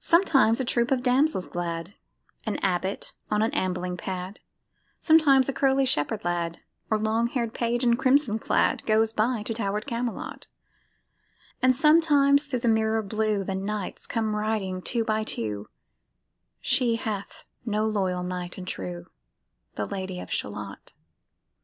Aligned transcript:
Sometimes 0.00 0.58
a 0.58 0.64
troop 0.64 0.90
of 0.90 1.04
damsels 1.04 1.46
glad, 1.46 1.94
An 2.44 2.56
abbot 2.56 3.12
on 3.30 3.40
an 3.40 3.52
ambling 3.54 3.96
pad, 3.96 4.40
Sometimes 4.98 5.48
a 5.48 5.52
curly 5.52 5.86
shepherd 5.86 6.24
lad, 6.24 6.58
Or 6.90 6.98
long 6.98 7.28
hair'd 7.28 7.54
page 7.54 7.84
in 7.84 7.94
crimson 7.94 8.40
clad, 8.40 8.84
Goes 8.86 9.12
by 9.12 9.44
to 9.44 9.54
tower'd 9.54 9.86
Camelot; 9.86 10.48
And 11.62 11.72
sometimes 11.72 12.46
thro' 12.46 12.58
the 12.58 12.66
mirror 12.66 13.00
blue 13.00 13.44
The 13.44 13.54
knights 13.54 14.08
come 14.08 14.34
riding 14.34 14.82
two 14.82 15.04
and 15.06 15.24
two: 15.24 15.68
She 16.60 16.96
hath 16.96 17.44
no 17.64 17.86
loyal 17.86 18.24
knight 18.24 18.58
and 18.58 18.66
true, 18.66 19.06
The 19.76 19.86
Lady 19.86 20.18
of 20.18 20.32
Shalott. 20.32 20.94